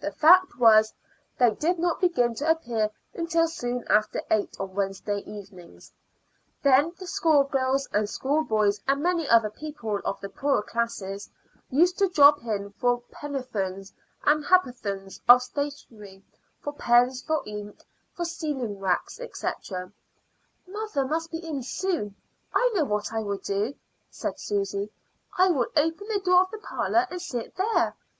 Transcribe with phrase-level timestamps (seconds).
[0.00, 0.92] The fact was,
[1.38, 5.92] they did not begin to appear until soon after eight on Wednesday evenings.
[6.64, 11.00] Then the schoolgirls and schoolboys and many other people of the poorer class
[11.70, 13.92] used to drop in for penn'orths
[14.24, 16.24] and ha'p'orths of stationery,
[16.58, 17.80] for pens, for ink,
[18.12, 19.50] for sealing wax, &c.
[20.66, 22.16] "Mother must be in soon.
[22.52, 23.76] I know what I will do,"
[24.10, 24.90] said Susy.
[25.38, 27.94] "I will open the door of the parlor and sit there.